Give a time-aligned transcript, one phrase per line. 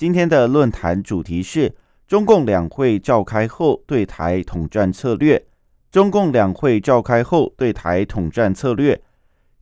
[0.00, 1.74] 今天的论坛主题是
[2.08, 5.44] 中共两会召开后对台统战策略。
[5.92, 8.98] 中共两会召开后对台统战策略。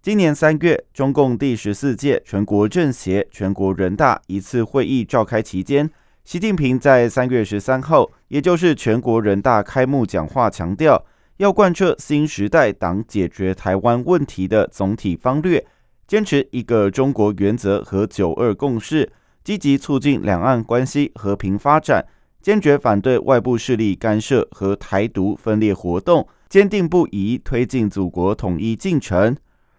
[0.00, 5.90] 今年三月，中共第十四届全国政协、全国人大一次会议召开期间，
[6.24, 11.04] 习近平在三月十三号，也就是全国人大开幕讲话强调。
[11.38, 15.66] 要贯彻新时代党解决台湾问题的总体方略，
[16.06, 19.10] 坚持一个中国原则和九二共识，
[19.48, 22.04] 积极促进两岸关系和平发展，
[22.42, 29.34] 坚决反对外部势力干涉和台独分裂活动，坚定不移推进祖国统一进程。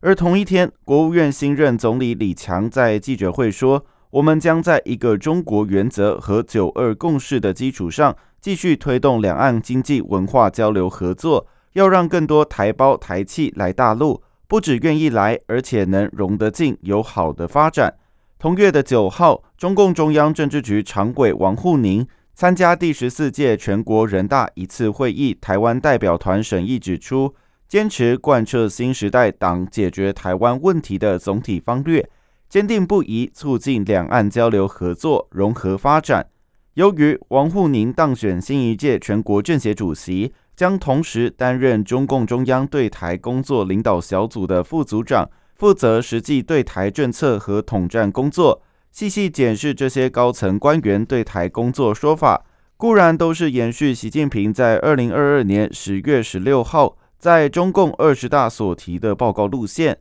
[0.00, 17.94] 而同一天，国务院新任总理李强在记者会说：“我们将在一个中国原则和九二共识的基础上。”继续推动两岸经济文化交流合作，要让更多台胞台企来大陆，不只愿意来，而且能融得进，有好的发展。
[18.42, 22.04] 同月的九号，中共中央政治局常委王沪宁
[22.34, 27.32] 参加第十四届全国人大一次会议台湾代表团审议指出，
[27.68, 32.10] 坚持贯彻新时代党解决台湾问题的总体方略，
[32.48, 36.26] 坚定不移促进两岸交流合作融合发展。
[36.74, 45.30] 由于王沪宁当选新一届全国政协主席，将同时担任中共中央对台工作领导小组的副组长，
[45.62, 48.60] 负责实际对台政策和统战工作。
[48.90, 52.44] 细细检视这些高层官员对台工作说法，
[52.76, 59.96] 固然都是延续习近平在二零二二年十月十六号在中共二十大所提的报告路线。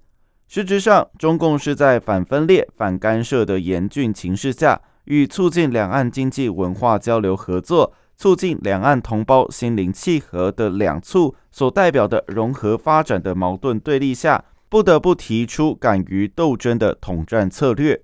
[0.47, 4.81] 实质上，中共是在反分裂、反干涉的严峻情势下。
[5.05, 18.03] 与促进两岸经济文化交流合作、促进两岸同胞心灵契合的两促所代表的融合发展的矛盾对立下，不得不提出敢于斗争的统战策略。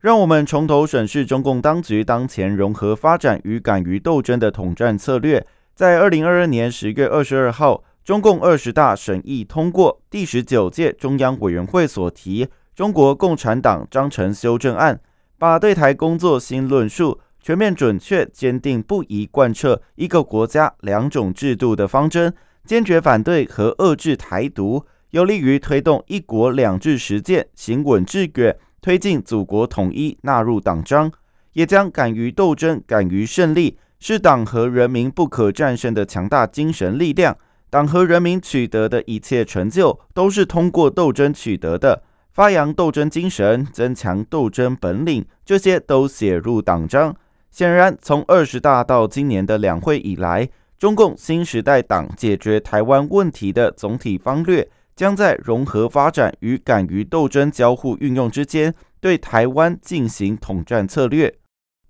[0.00, 5.46] 让我们从头审视中共当局当前融合发展与敢于斗争的统战策略。
[5.76, 14.96] 在二零二二年十月二十二号，中共二十大审议通过第十九届中央委员会所提《中国共产党章程修正案》。
[15.38, 22.34] 把对台工作新论述全面、准确、坚定不移贯彻一个国家两种制度的方针，
[22.64, 31.12] 坚决反对和遏制台独，有利于推动一国两制实践行稳致远，推进祖国统一纳入党章，
[31.52, 37.36] 也将敢于斗争、敢于胜利，是党和人民不可战胜的强大精神力量。
[37.68, 42.02] 党和人民取得的一切成就，都是通过斗争取得的。
[42.30, 47.14] 发扬斗争精神，增强斗争本领，这些都写入党章。
[47.50, 50.48] 显然，从二十大到今年的两会以来，
[50.78, 61.34] 中共新时代党解决台湾问题的总体方略，将在融合发展与敢于斗争交互运用之间，对台湾进行统战策略。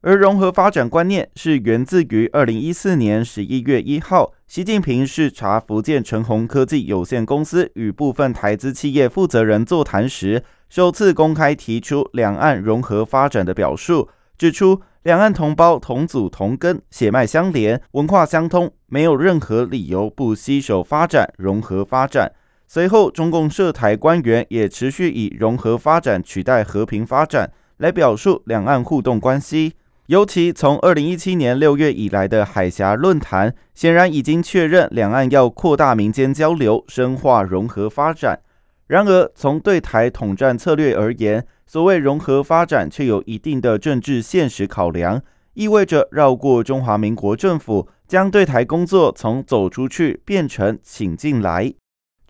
[0.04, 22.32] 而融合发展观念是源自于二零一四年十一月一号，习近平视察福建成宏科技有限公司与部分台资企业负责人座谈时，首次公开提出两岸融合发展的表述，指出两岸同胞同祖同根，血脉相连，文化相通，没有任何理由不携手发展、融合发展。
[22.74, 29.74] 随后，中共涉台官员也持续以融合发展取代和平发展来表述两岸互动关系。
[30.06, 38.40] 尤其从二零一七年六月以来的海峡论坛，显然已经确认两岸要扩大民间交流，深化融合发展。
[38.86, 45.20] 然而，从对台统战策略而言，所谓融合发展却有一定的政治现实考量，
[45.52, 51.74] 意味着绕过中华民国政府，将对台工作从走出去变成请进来。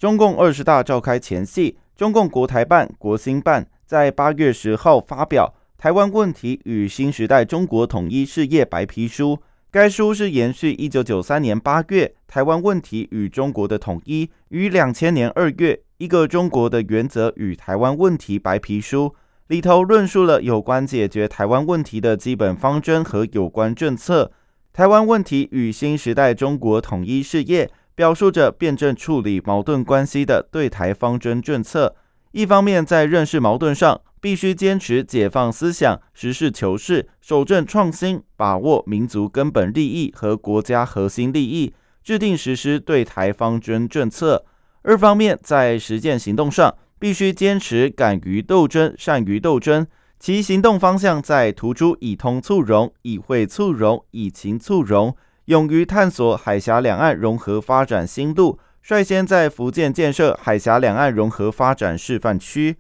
[0.03, 5.55] 中共二十大召开前夕，中共国台办、国新办在八月十号发表。
[5.79, 9.39] 台湾问题与新时代中国统一事业白皮书，
[9.71, 19.07] 该书是延续一九九三年八月《台湾问题与中国的统一》与两千年二月《一个中国的原则与台湾问题白皮书》
[19.47, 24.33] 里头论述了有关解决台湾问题的基本方针和有关政策。
[24.73, 31.95] 台湾问题与新时代中国统一事业表述着辩证处理矛盾关系的对台方针政策。
[32.33, 34.01] 一方面在认识矛盾上。
[34.23, 41.75] 必须坚持解放思想，实事求是，守正创新，把握民族根本利益和国家核心利益，
[42.05, 44.45] 制定实施对台方针政策。
[44.83, 49.85] 二方面，在实践行动上，必须坚持敢于斗争、善于斗争。
[50.21, 55.17] 其行动方向在突出以通促融、以惠促融、以情促融，
[55.47, 62.77] 勇于探索海峡两岸融合发展新路，率先在福建建设海峡两岸融合发展示范区。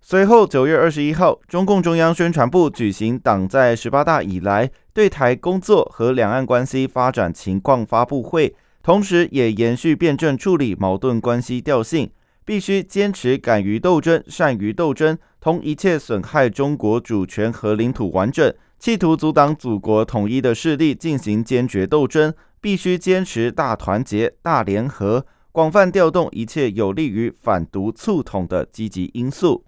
[0.00, 12.10] 随后，九月二十一号，中共中央宣传部举行党在十八大以来对台工作和两岸关系发展情况发布会，同时也延续辩证处理矛盾关系调性。
[12.46, 22.34] 必须坚持敢于斗争、善于斗争，同一切损害中国主权和领土完整、企图阻挡祖国统一的势力进行坚决斗争。
[22.58, 29.64] 必须坚持大团结、大联合，广泛调动一切有利于反独促统的积极因素。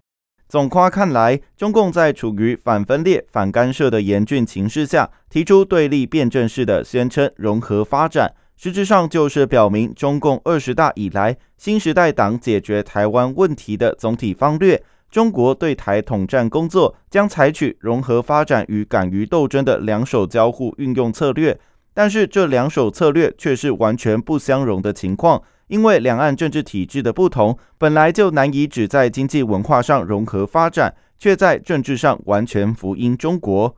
[0.49, 8.35] 总夸看来，中共在处于反分裂、反干涉的严峻情势下，提出对立辩证式的宣称融合发展。
[8.57, 21.59] 实质上就是表明，中共二十大以来，新时代党解决台湾问题的总体方略，中国对台统战工作将采取融合发展与敢于斗争的两手交互运用策略。
[21.95, 33.77] 但是，这两手策略却是完全不相容的情况，因为两岸政治体制的不同，本来就难以只在经济文化上融合发展，却在政治上完全福音中国。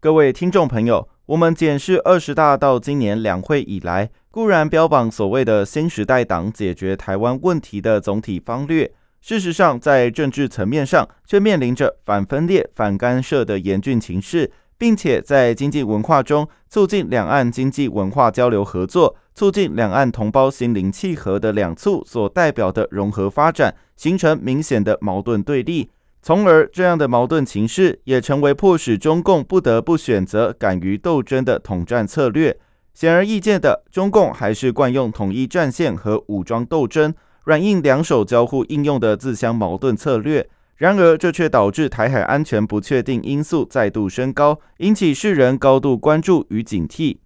[0.00, 1.08] 各位听众朋友。
[1.26, 8.92] 我们检视二十大到今年两会以来，固然标榜所谓的新时代党解决台湾问题的总体方略，
[9.26, 25.88] 事实上在政治层面上却面临着反分裂、反干涉的严峻情势，并且在经济文化中促进两岸经济文化交流合作，促进两岸同胞心灵契合的两促所代表的融合发展，形成明显的矛盾对立。
[26.20, 32.54] 从而，这样的矛盾情势也成为迫使中共不得不选择敢于斗争的统战策略。
[32.92, 37.12] 显而易见的，中共还是惯用统一战线和武装斗争、
[37.44, 40.48] 软硬两手交互应用的自相矛盾策略。
[40.76, 47.18] 然而，这却导致台海安全不确定因素再度升高，引起世人高度关注与警惕。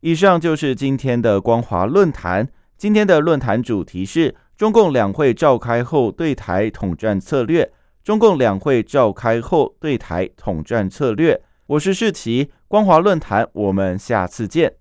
[0.00, 2.48] 以上就是今天的光华论坛。
[2.76, 7.72] 今天的论坛主题是中共两会召开后对台统战策略。
[8.02, 14.79] 中共两会召开后对台统战策略，我是世奇，光华论坛，我们下次见。